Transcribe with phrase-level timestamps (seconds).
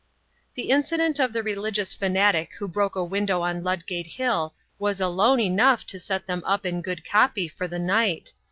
[0.55, 5.39] The incident of the religious fanatic who broke a window on Ludgate Hill was alone
[5.39, 8.33] enough to set them up in good copy for the night.